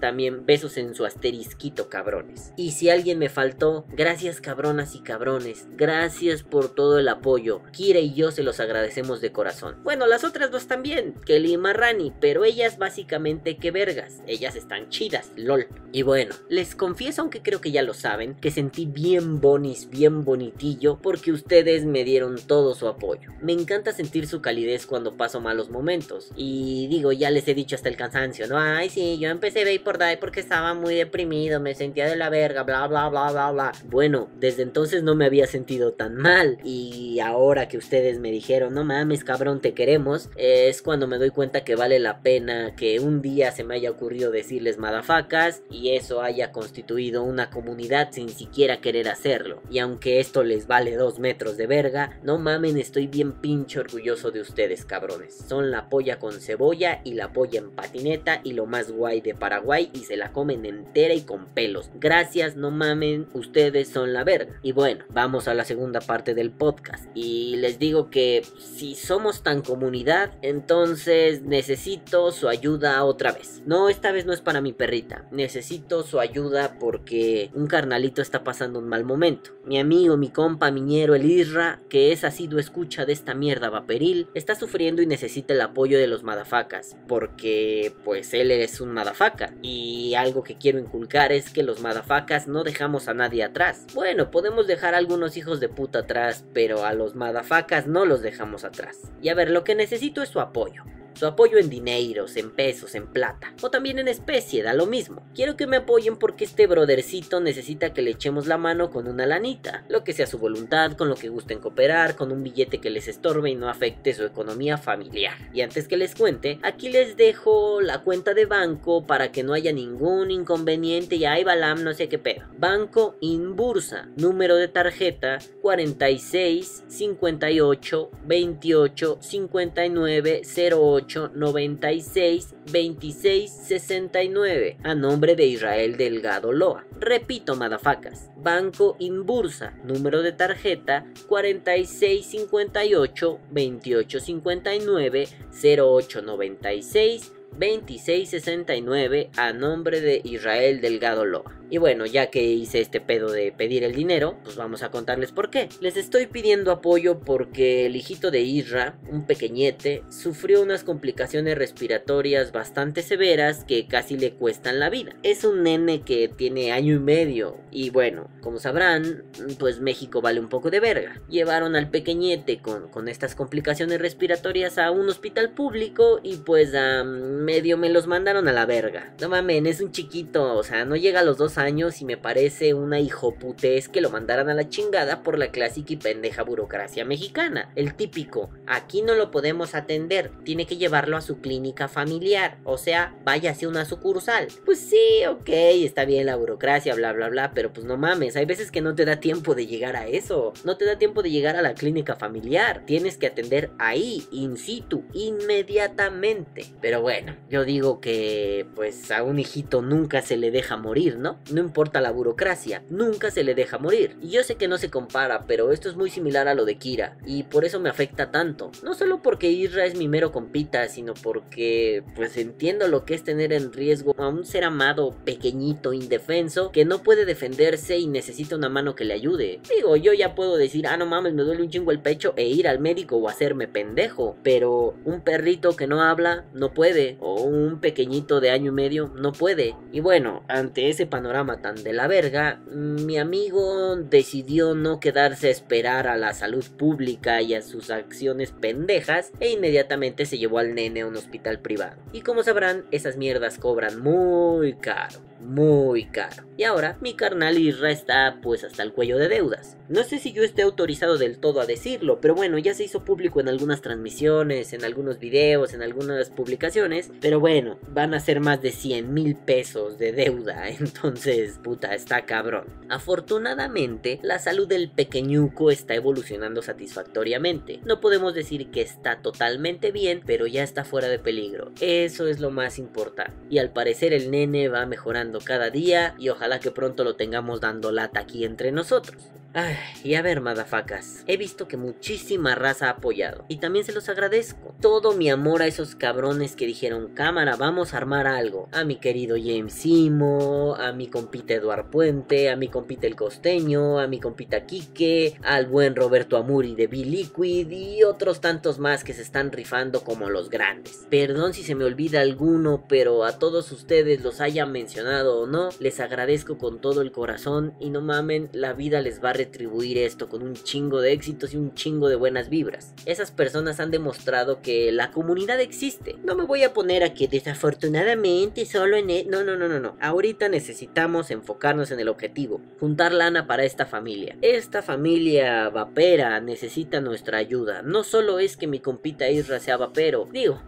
También 0.00 0.46
besos 0.46 0.76
en 0.76 0.94
su 0.94 1.04
asterisquito, 1.04 1.88
cabrones. 1.88 2.52
Y 2.56 2.72
si 2.72 2.90
alguien 2.90 3.18
me 3.18 3.28
faltó, 3.28 3.86
gracias, 3.90 4.40
cabronas 4.40 4.94
y 4.94 5.00
cabrones. 5.00 5.66
Gracias 5.76 6.42
por 6.42 6.74
todo 6.74 6.98
el 6.98 7.08
apoyo. 7.08 7.62
Kira 7.72 8.00
y 8.00 8.14
yo 8.14 8.30
se 8.30 8.42
los 8.42 8.60
agradecemos 8.60 9.20
de 9.20 9.32
corazón. 9.32 9.76
Bueno, 9.82 10.06
las 10.06 10.24
otras 10.24 10.50
dos 10.50 10.66
también, 10.66 11.14
Kelly 11.24 11.54
y 11.54 11.56
Marrani, 11.56 12.12
pero 12.20 12.44
ellas 12.44 12.78
básicamente 12.78 13.56
que 13.56 13.70
vergas. 13.70 14.20
Ellas 14.26 14.56
están 14.56 14.88
chidas, 14.88 15.30
lol. 15.36 15.66
Y 15.92 16.02
bueno, 16.02 16.34
les 16.48 16.74
confieso, 16.74 17.22
aunque 17.22 17.42
creo 17.42 17.60
que 17.60 17.70
ya 17.70 17.82
lo 17.82 17.94
saben, 17.94 18.34
que 18.34 18.50
sentí 18.50 18.86
bien 18.86 19.40
bonis, 19.40 19.90
bien 19.90 20.24
bonitillo, 20.24 20.98
porque 21.02 21.32
ustedes 21.32 21.84
me 21.84 22.04
dieron 22.04 22.38
todo 22.46 22.74
su 22.74 22.88
apoyo. 22.88 23.30
Me 23.40 23.52
encanta 23.52 23.92
sentir 23.92 24.26
su 24.26 24.40
calidez 24.40 24.86
cuando 24.86 25.16
paso 25.16 25.40
malos 25.40 25.70
momentos. 25.70 26.30
Y 26.36 26.86
digo, 26.88 27.12
ya 27.12 27.30
les 27.30 27.46
he 27.48 27.54
dicho 27.54 27.76
hasta 27.76 27.88
el 27.88 27.96
cansancio, 27.96 28.46
¿no? 28.46 28.58
Ay, 28.58 28.88
sí, 28.88 29.01
yo 29.18 29.28
empecé 29.28 29.62
por 29.80 29.98
Die 29.98 30.16
porque 30.18 30.40
estaba 30.40 30.74
muy 30.74 30.94
deprimido, 30.94 31.60
me 31.60 31.74
sentía 31.74 32.06
de 32.06 32.16
la 32.16 32.30
verga, 32.30 32.62
bla, 32.62 32.86
bla, 32.86 33.08
bla, 33.08 33.30
bla, 33.30 33.50
bla. 33.50 33.72
Bueno, 33.84 34.28
desde 34.38 34.62
entonces 34.62 35.02
no 35.02 35.14
me 35.14 35.26
había 35.26 35.46
sentido 35.46 35.92
tan 35.92 36.16
mal. 36.16 36.58
Y 36.64 37.20
ahora 37.20 37.68
que 37.68 37.78
ustedes 37.78 38.18
me 38.18 38.30
dijeron, 38.30 38.74
no 38.74 38.84
mames, 38.84 39.24
cabrón, 39.24 39.60
te 39.60 39.74
queremos, 39.74 40.30
es 40.36 40.82
cuando 40.82 41.06
me 41.06 41.18
doy 41.18 41.30
cuenta 41.30 41.64
que 41.64 41.76
vale 41.76 41.98
la 41.98 42.22
pena 42.22 42.74
que 42.76 43.00
un 43.00 43.22
día 43.22 43.52
se 43.52 43.64
me 43.64 43.74
haya 43.74 43.90
ocurrido 43.90 44.30
decirles 44.30 44.78
madafacas 44.78 45.62
y 45.70 45.90
eso 45.90 46.22
haya 46.22 46.52
constituido 46.52 47.22
una 47.22 47.50
comunidad 47.50 48.08
sin 48.12 48.28
siquiera 48.28 48.80
querer 48.80 49.08
hacerlo. 49.08 49.62
Y 49.70 49.78
aunque 49.78 50.20
esto 50.20 50.42
les 50.42 50.66
vale 50.66 50.96
dos 50.96 51.18
metros 51.18 51.56
de 51.56 51.66
verga, 51.66 52.18
no 52.22 52.38
mamen, 52.38 52.78
estoy 52.78 53.06
bien 53.06 53.32
pinche 53.40 53.80
orgulloso 53.80 54.30
de 54.30 54.40
ustedes, 54.40 54.84
cabrones. 54.84 55.34
Son 55.48 55.70
la 55.70 55.88
polla 55.88 56.18
con 56.18 56.40
cebolla 56.40 57.00
y 57.04 57.14
la 57.14 57.32
polla 57.32 57.60
en 57.60 57.70
patineta 57.70 58.40
y 58.44 58.52
lo 58.52 58.66
más 58.66 58.91
guay 58.92 59.20
de 59.20 59.34
Paraguay 59.34 59.90
y 59.92 60.00
se 60.00 60.16
la 60.16 60.32
comen 60.32 60.66
entera 60.66 61.14
y 61.14 61.22
con 61.22 61.46
pelos. 61.46 61.90
Gracias, 61.94 62.56
no 62.56 62.70
mamen, 62.70 63.28
ustedes 63.32 63.88
son 63.88 64.12
la 64.12 64.24
verga. 64.24 64.58
Y 64.62 64.72
bueno, 64.72 65.04
vamos 65.10 65.46
a 65.48 65.54
la 65.54 65.64
segunda 65.64 66.00
parte 66.00 66.34
del 66.34 66.50
podcast. 66.50 67.04
Y 67.14 67.56
les 67.56 67.78
digo 67.78 68.10
que 68.10 68.42
si 68.58 68.94
somos 68.94 69.42
tan 69.42 69.62
comunidad, 69.62 70.32
entonces 70.42 71.42
necesito 71.42 72.32
su 72.32 72.48
ayuda 72.48 73.04
otra 73.04 73.32
vez. 73.32 73.62
No, 73.66 73.88
esta 73.88 74.10
vez 74.10 74.26
no 74.26 74.32
es 74.32 74.40
para 74.40 74.60
mi 74.60 74.72
perrita. 74.72 75.26
Necesito 75.30 76.02
su 76.02 76.18
ayuda 76.18 76.76
porque 76.80 77.50
un 77.54 77.66
carnalito 77.66 78.22
está 78.22 78.42
pasando 78.42 78.78
un 78.78 78.88
mal 78.88 79.04
momento. 79.04 79.52
Mi 79.64 79.78
amigo, 79.78 80.16
mi 80.16 80.30
compa, 80.30 80.70
miñero, 80.70 81.14
el 81.14 81.30
Isra, 81.30 81.80
que 81.88 82.10
es 82.10 82.24
sido 82.32 82.58
escucha 82.58 83.04
de 83.04 83.12
esta 83.12 83.34
mierda 83.34 83.70
vaporil, 83.70 84.28
está 84.34 84.54
sufriendo 84.54 85.02
y 85.02 85.06
necesita 85.06 85.54
el 85.54 85.60
apoyo 85.60 85.98
de 85.98 86.06
los 86.06 86.22
madafacas. 86.22 86.96
Porque 87.06 87.92
pues 88.04 88.34
él 88.34 88.50
es 88.50 88.71
un 88.80 88.92
madafaca. 88.92 89.52
Y 89.62 90.14
algo 90.14 90.42
que 90.42 90.56
quiero 90.56 90.78
inculcar 90.78 91.32
es 91.32 91.50
que 91.50 91.62
los 91.62 91.80
madafacas 91.80 92.48
no 92.48 92.64
dejamos 92.64 93.08
a 93.08 93.14
nadie 93.14 93.44
atrás. 93.44 93.86
Bueno, 93.94 94.30
podemos 94.30 94.66
dejar 94.66 94.94
a 94.94 94.98
algunos 94.98 95.36
hijos 95.36 95.60
de 95.60 95.68
puta 95.68 96.00
atrás, 96.00 96.44
pero 96.52 96.84
a 96.84 96.92
los 96.94 97.14
madafacas 97.14 97.86
no 97.86 98.04
los 98.04 98.22
dejamos 98.22 98.64
atrás. 98.64 98.98
Y 99.20 99.28
a 99.28 99.34
ver, 99.34 99.50
lo 99.50 99.64
que 99.64 99.74
necesito 99.74 100.22
es 100.22 100.28
su 100.28 100.40
apoyo. 100.40 100.84
Su 101.14 101.26
apoyo 101.26 101.58
en 101.58 101.70
dineros, 101.70 102.36
en 102.36 102.50
pesos, 102.50 102.94
en 102.94 103.06
plata. 103.06 103.52
O 103.62 103.70
también 103.70 103.98
en 103.98 104.08
especie, 104.08 104.62
da 104.62 104.74
lo 104.74 104.86
mismo. 104.86 105.26
Quiero 105.34 105.56
que 105.56 105.66
me 105.66 105.78
apoyen 105.78 106.16
porque 106.16 106.44
este 106.44 106.66
brodercito 106.66 107.40
necesita 107.40 107.92
que 107.92 108.02
le 108.02 108.12
echemos 108.12 108.46
la 108.46 108.58
mano 108.58 108.90
con 108.90 109.06
una 109.08 109.26
lanita. 109.26 109.84
Lo 109.88 110.04
que 110.04 110.12
sea 110.12 110.26
su 110.26 110.38
voluntad, 110.38 110.92
con 110.92 111.08
lo 111.08 111.14
que 111.14 111.28
gusten 111.28 111.58
cooperar, 111.58 112.16
con 112.16 112.32
un 112.32 112.42
billete 112.42 112.78
que 112.78 112.90
les 112.90 113.08
estorbe 113.08 113.50
y 113.50 113.54
no 113.54 113.68
afecte 113.68 114.14
su 114.14 114.24
economía 114.24 114.78
familiar. 114.78 115.34
Y 115.52 115.60
antes 115.60 115.88
que 115.88 115.96
les 115.96 116.14
cuente, 116.14 116.58
aquí 116.62 116.88
les 116.88 117.16
dejo 117.16 117.80
la 117.80 118.02
cuenta 118.02 118.34
de 118.34 118.46
banco 118.46 119.06
para 119.06 119.32
que 119.32 119.42
no 119.42 119.52
haya 119.52 119.72
ningún 119.72 120.30
inconveniente 120.30 121.16
y 121.16 121.24
ahí 121.24 121.44
balam 121.44 121.82
no 121.82 121.92
sé 121.94 122.08
qué 122.08 122.18
pedo. 122.18 122.46
Banco 122.58 123.16
Inbursa, 123.20 124.08
número 124.16 124.56
de 124.56 124.68
tarjeta 124.68 125.38
46 125.60 126.84
58 126.88 128.10
28 128.24 129.18
59 129.20 130.42
08 130.72 131.01
96 131.34 132.54
26 132.70 133.50
69 133.50 134.76
a 134.82 134.94
nombre 134.94 135.36
de 135.36 135.46
Israel 135.46 135.96
Delgado 135.96 136.52
Loa. 136.52 136.84
Repito, 136.98 137.56
madafacas. 137.56 138.30
Banco 138.36 138.96
Inbursa, 138.98 139.74
número 139.84 140.22
de 140.22 140.32
tarjeta 140.32 141.04
4658 141.28 143.38
2859 143.50 145.28
0896 145.52 147.32
2669 147.52 149.30
a 149.36 149.52
nombre 149.52 150.00
de 150.00 150.20
Israel 150.24 150.80
Delgado 150.80 151.24
Loa. 151.24 151.61
Y 151.72 151.78
bueno, 151.78 152.04
ya 152.04 152.26
que 152.26 152.42
hice 152.42 152.82
este 152.82 153.00
pedo 153.00 153.32
de 153.32 153.50
pedir 153.50 153.82
el 153.82 153.94
dinero, 153.94 154.36
pues 154.44 154.56
vamos 154.56 154.82
a 154.82 154.90
contarles 154.90 155.32
por 155.32 155.48
qué. 155.48 155.70
Les 155.80 155.96
estoy 155.96 156.26
pidiendo 156.26 156.70
apoyo 156.70 157.20
porque 157.20 157.86
el 157.86 157.96
hijito 157.96 158.30
de 158.30 158.42
Isra, 158.42 158.98
un 159.10 159.24
pequeñete, 159.24 160.04
sufrió 160.10 160.60
unas 160.60 160.84
complicaciones 160.84 161.56
respiratorias 161.56 162.52
bastante 162.52 163.00
severas 163.00 163.64
que 163.64 163.86
casi 163.86 164.18
le 164.18 164.34
cuestan 164.34 164.80
la 164.80 164.90
vida. 164.90 165.16
Es 165.22 165.44
un 165.44 165.62
nene 165.62 166.02
que 166.02 166.28
tiene 166.28 166.72
año 166.72 166.96
y 166.96 166.98
medio 166.98 167.56
y 167.70 167.88
bueno, 167.88 168.28
como 168.42 168.58
sabrán, 168.58 169.24
pues 169.58 169.80
México 169.80 170.20
vale 170.20 170.40
un 170.40 170.50
poco 170.50 170.68
de 170.68 170.78
verga. 170.78 171.22
Llevaron 171.30 171.74
al 171.74 171.88
pequeñete 171.88 172.60
con, 172.60 172.88
con 172.88 173.08
estas 173.08 173.34
complicaciones 173.34 173.98
respiratorias 173.98 174.76
a 174.76 174.90
un 174.90 175.08
hospital 175.08 175.54
público 175.54 176.20
y 176.22 176.36
pues 176.36 176.74
a 176.74 177.02
medio 177.02 177.78
me 177.78 177.88
los 177.88 178.06
mandaron 178.06 178.46
a 178.46 178.52
la 178.52 178.66
verga. 178.66 179.14
No 179.22 179.30
mames, 179.30 179.64
es 179.64 179.80
un 179.80 179.90
chiquito, 179.90 180.54
o 180.54 180.62
sea, 180.64 180.84
no 180.84 180.96
llega 180.96 181.20
a 181.20 181.24
los 181.24 181.38
dos 181.38 181.56
años 181.56 181.61
y 181.68 182.04
me 182.04 182.16
parece 182.16 182.74
una 182.74 182.98
hijoputez 182.98 183.88
que 183.88 184.00
lo 184.00 184.10
mandaran 184.10 184.48
a 184.48 184.54
la 184.54 184.68
chingada 184.68 185.22
por 185.22 185.38
la 185.38 185.52
clásica 185.52 185.92
y 185.92 185.96
pendeja 185.96 186.42
burocracia 186.42 187.04
mexicana. 187.04 187.70
El 187.76 187.94
típico, 187.94 188.50
aquí 188.66 189.00
no 189.00 189.14
lo 189.14 189.30
podemos 189.30 189.76
atender, 189.76 190.32
tiene 190.44 190.66
que 190.66 190.76
llevarlo 190.76 191.16
a 191.16 191.20
su 191.20 191.40
clínica 191.40 191.86
familiar, 191.86 192.58
o 192.64 192.78
sea, 192.78 193.14
vaya 193.24 193.52
hacia 193.52 193.68
una 193.68 193.84
sucursal. 193.84 194.48
Pues 194.64 194.80
sí, 194.80 195.24
ok, 195.28 195.48
está 195.48 196.04
bien 196.04 196.26
la 196.26 196.34
burocracia, 196.34 196.96
bla, 196.96 197.12
bla, 197.12 197.28
bla, 197.28 197.52
pero 197.54 197.72
pues 197.72 197.86
no 197.86 197.96
mames, 197.96 198.34
hay 198.34 198.44
veces 198.44 198.72
que 198.72 198.80
no 198.80 198.96
te 198.96 199.04
da 199.04 199.20
tiempo 199.20 199.54
de 199.54 199.68
llegar 199.68 199.94
a 199.94 200.08
eso, 200.08 200.52
no 200.64 200.76
te 200.76 200.84
da 200.84 200.98
tiempo 200.98 201.22
de 201.22 201.30
llegar 201.30 201.54
a 201.54 201.62
la 201.62 201.74
clínica 201.74 202.16
familiar, 202.16 202.82
tienes 202.86 203.18
que 203.18 203.28
atender 203.28 203.70
ahí, 203.78 204.26
in 204.32 204.56
situ, 204.56 205.04
inmediatamente. 205.12 206.66
Pero 206.80 207.02
bueno, 207.02 207.36
yo 207.48 207.64
digo 207.64 208.00
que 208.00 208.66
pues 208.74 209.12
a 209.12 209.22
un 209.22 209.38
hijito 209.38 209.80
nunca 209.80 210.22
se 210.22 210.36
le 210.36 210.50
deja 210.50 210.76
morir, 210.76 211.18
¿no? 211.18 211.38
No 211.52 211.60
importa 211.60 212.00
la 212.00 212.10
burocracia, 212.10 212.82
nunca 212.88 213.30
se 213.30 213.44
le 213.44 213.54
deja 213.54 213.76
morir. 213.76 214.16
Y 214.22 214.30
yo 214.30 214.42
sé 214.42 214.54
que 214.54 214.68
no 214.68 214.78
se 214.78 214.90
compara, 214.90 215.44
pero 215.46 215.70
esto 215.70 215.90
es 215.90 215.96
muy 215.96 216.08
similar 216.08 216.48
a 216.48 216.54
lo 216.54 216.64
de 216.64 216.76
Kira, 216.76 217.18
y 217.26 217.42
por 217.42 217.66
eso 217.66 217.78
me 217.78 217.90
afecta 217.90 218.30
tanto. 218.30 218.70
No 218.82 218.94
solo 218.94 219.20
porque 219.20 219.50
Isra 219.50 219.84
es 219.84 219.94
mi 219.94 220.08
mero 220.08 220.32
compita, 220.32 220.88
sino 220.88 221.12
porque 221.12 222.04
pues 222.16 222.38
entiendo 222.38 222.88
lo 222.88 223.04
que 223.04 223.14
es 223.14 223.22
tener 223.22 223.52
en 223.52 223.70
riesgo 223.70 224.14
a 224.16 224.28
un 224.28 224.46
ser 224.46 224.64
amado 224.64 225.14
pequeñito, 225.26 225.92
indefenso, 225.92 226.72
que 226.72 226.86
no 226.86 227.02
puede 227.02 227.26
defenderse 227.26 227.98
y 227.98 228.06
necesita 228.06 228.56
una 228.56 228.70
mano 228.70 228.94
que 228.94 229.04
le 229.04 229.12
ayude. 229.12 229.60
Digo, 229.76 229.96
yo 229.96 230.14
ya 230.14 230.34
puedo 230.34 230.56
decir, 230.56 230.86
ah, 230.86 230.96
no 230.96 231.04
mames, 231.04 231.34
me 231.34 231.42
duele 231.42 231.62
un 231.62 231.70
chingo 231.70 231.90
el 231.90 232.00
pecho 232.00 232.32
e 232.36 232.46
ir 232.46 232.66
al 232.66 232.78
médico 232.78 233.16
o 233.16 233.28
hacerme 233.28 233.68
pendejo, 233.68 234.36
pero 234.42 234.94
un 235.04 235.20
perrito 235.20 235.76
que 235.76 235.86
no 235.86 236.00
habla 236.00 236.46
no 236.54 236.72
puede, 236.72 237.18
o 237.20 237.42
un 237.42 237.80
pequeñito 237.80 238.40
de 238.40 238.50
año 238.50 238.70
y 238.70 238.74
medio 238.74 239.12
no 239.16 239.32
puede. 239.32 239.76
Y 239.92 240.00
bueno, 240.00 240.44
ante 240.48 240.88
ese 240.88 241.06
panorama 241.06 241.31
tan 241.62 241.82
de 241.82 241.92
la 241.92 242.08
verga, 242.08 242.60
mi 242.66 243.18
amigo 243.18 243.96
decidió 243.96 244.74
no 244.74 245.00
quedarse 245.00 245.48
a 245.48 245.50
esperar 245.50 246.06
a 246.06 246.16
la 246.16 246.34
salud 246.34 246.64
pública 246.76 247.40
y 247.40 247.54
a 247.54 247.62
sus 247.62 247.90
acciones 247.90 248.52
pendejas 248.52 249.32
e 249.40 249.50
inmediatamente 249.50 250.26
se 250.26 250.38
llevó 250.38 250.58
al 250.58 250.74
nene 250.74 251.00
a 251.00 251.06
un 251.06 251.16
hospital 251.16 251.60
privado. 251.60 251.96
Y 252.12 252.20
como 252.20 252.42
sabrán, 252.42 252.84
esas 252.90 253.16
mierdas 253.16 253.58
cobran 253.58 254.00
muy 254.00 254.74
caro 254.74 255.31
muy 255.42 256.06
caro. 256.06 256.44
Y 256.56 256.64
ahora 256.64 256.96
mi 257.00 257.14
carnal 257.14 257.58
Isra 257.58 257.90
está 257.90 258.38
pues 258.42 258.62
hasta 258.62 258.82
el 258.82 258.92
cuello 258.92 259.18
de 259.18 259.28
deudas. 259.28 259.76
No 259.88 260.04
sé 260.04 260.18
si 260.18 260.32
yo 260.32 260.42
esté 260.42 260.62
autorizado 260.62 261.18
del 261.18 261.38
todo 261.38 261.60
a 261.60 261.66
decirlo, 261.66 262.20
pero 262.20 262.34
bueno, 262.34 262.58
ya 262.58 262.72
se 262.74 262.84
hizo 262.84 263.04
público 263.04 263.40
en 263.40 263.48
algunas 263.48 263.82
transmisiones, 263.82 264.72
en 264.72 264.84
algunos 264.84 265.18
videos, 265.18 265.74
en 265.74 265.82
algunas 265.82 266.30
publicaciones. 266.30 267.10
Pero 267.20 267.40
bueno, 267.40 267.78
van 267.88 268.14
a 268.14 268.20
ser 268.20 268.40
más 268.40 268.62
de 268.62 268.72
100 268.72 269.12
mil 269.12 269.34
pesos 269.34 269.98
de 269.98 270.12
deuda, 270.12 270.68
entonces 270.80 271.58
puta, 271.62 271.94
está 271.94 272.24
cabrón. 272.24 272.66
Afortunadamente, 272.88 274.20
la 274.22 274.38
salud 274.38 274.68
del 274.68 274.90
pequeñuco 274.90 275.70
está 275.70 275.94
evolucionando 275.94 276.62
satisfactoriamente. 276.62 277.80
No 277.84 278.00
podemos 278.00 278.34
decir 278.34 278.70
que 278.70 278.82
está 278.82 279.20
totalmente 279.20 279.90
bien, 279.90 280.22
pero 280.24 280.46
ya 280.46 280.62
está 280.62 280.84
fuera 280.84 281.08
de 281.08 281.18
peligro. 281.18 281.72
Eso 281.80 282.28
es 282.28 282.40
lo 282.40 282.50
más 282.50 282.78
importante. 282.78 283.32
Y 283.50 283.58
al 283.58 283.72
parecer 283.72 284.12
el 284.12 284.30
nene 284.30 284.68
va 284.68 284.86
mejorando 284.86 285.31
cada 285.40 285.70
día 285.70 286.14
y 286.18 286.28
ojalá 286.28 286.60
que 286.60 286.70
pronto 286.70 287.04
lo 287.04 287.16
tengamos 287.16 287.60
dando 287.60 287.92
lata 287.92 288.20
aquí 288.20 288.44
entre 288.44 288.72
nosotros. 288.72 289.16
Ay, 289.54 289.76
y 290.02 290.14
a 290.14 290.22
ver, 290.22 290.40
madafacas, 290.40 291.24
he 291.26 291.36
visto 291.36 291.68
que 291.68 291.76
muchísima 291.76 292.54
raza 292.54 292.86
ha 292.86 292.90
apoyado, 292.92 293.44
y 293.48 293.58
también 293.58 293.84
se 293.84 293.92
los 293.92 294.08
agradezco. 294.08 294.74
Todo 294.80 295.12
mi 295.12 295.28
amor 295.28 295.60
a 295.60 295.66
esos 295.66 295.94
cabrones 295.94 296.56
que 296.56 296.64
dijeron, 296.64 297.08
cámara, 297.08 297.56
vamos 297.56 297.92
a 297.92 297.98
armar 297.98 298.26
algo. 298.26 298.70
A 298.72 298.84
mi 298.84 298.96
querido 298.96 299.36
James 299.36 299.74
Simo, 299.74 300.74
a 300.76 300.92
mi 300.92 301.06
compita 301.08 301.52
Eduard 301.52 301.90
Puente, 301.90 302.48
a 302.48 302.56
mi 302.56 302.68
compita 302.68 303.06
El 303.06 303.14
Costeño, 303.14 303.98
a 303.98 304.06
mi 304.06 304.20
compita 304.20 304.64
Quique, 304.64 305.38
al 305.42 305.66
buen 305.66 305.96
Roberto 305.96 306.38
Amuri 306.38 306.74
de 306.74 306.86
B-Liquid 306.86 307.70
y 307.70 308.04
otros 308.04 308.40
tantos 308.40 308.78
más 308.78 309.04
que 309.04 309.12
se 309.12 309.20
están 309.20 309.52
rifando 309.52 310.02
como 310.02 310.30
los 310.30 310.48
grandes. 310.48 311.06
Perdón 311.10 311.52
si 311.52 311.62
se 311.62 311.74
me 311.74 311.84
olvida 311.84 312.22
alguno, 312.22 312.86
pero 312.88 313.24
a 313.24 313.38
todos 313.38 313.70
ustedes 313.70 314.22
los 314.22 314.40
hayan 314.40 314.72
mencionado 314.72 315.42
o 315.42 315.46
no, 315.46 315.68
les 315.78 316.00
agradezco 316.00 316.56
con 316.56 316.80
todo 316.80 317.02
el 317.02 317.12
corazón 317.12 317.74
y 317.80 317.90
no 317.90 318.00
mamen, 318.00 318.48
la 318.54 318.72
vida 318.72 319.02
les 319.02 319.22
va 319.22 319.28
a 319.28 319.41
retribuir 319.44 319.98
esto 319.98 320.28
con 320.28 320.42
un 320.42 320.54
chingo 320.54 321.00
de 321.00 321.12
éxitos 321.12 321.52
y 321.52 321.56
un 321.56 321.74
chingo 321.74 322.08
de 322.08 322.16
buenas 322.16 322.48
vibras. 322.48 322.94
Esas 323.06 323.30
personas 323.30 323.80
han 323.80 323.90
demostrado 323.90 324.62
que 324.62 324.92
la 324.92 325.10
comunidad 325.10 325.60
existe. 325.60 326.16
No 326.24 326.34
me 326.34 326.44
voy 326.44 326.62
a 326.62 326.72
poner 326.72 327.02
a 327.02 327.14
que 327.14 327.28
desafortunadamente 327.28 328.64
solo 328.66 328.96
en... 328.96 329.10
E-, 329.10 329.26
no, 329.28 329.42
no, 329.42 329.56
no, 329.56 329.68
no, 329.68 329.80
no. 329.80 329.96
Ahorita 330.00 330.48
necesitamos 330.48 331.30
enfocarnos 331.30 331.90
en 331.90 332.00
el 332.00 332.08
objetivo. 332.08 332.60
Juntar 332.78 333.12
lana 333.12 333.46
para 333.46 333.64
esta 333.64 333.86
familia. 333.86 334.36
Esta 334.42 334.82
familia 334.82 335.68
vapera 335.70 336.40
necesita 336.40 337.00
nuestra 337.00 337.38
ayuda. 337.38 337.82
No 337.82 338.04
solo 338.04 338.38
es 338.38 338.56
que 338.56 338.66
mi 338.66 338.78
compita 338.78 339.28
Isra 339.28 339.58
sea 339.58 339.76
vapero. 339.76 340.28
Digo, 340.32 340.62